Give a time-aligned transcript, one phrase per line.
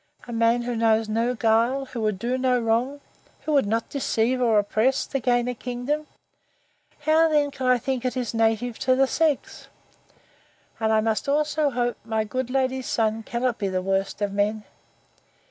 [0.27, 1.85] —A man who knows no guile!
[1.85, 7.51] who would do no wrong!—who would not deceive or oppress, to gain a kingdom!—How then
[7.51, 9.67] can I think it is native to the sex?
[10.79, 14.63] And I must also hope my good lady's son cannot be the worst of men!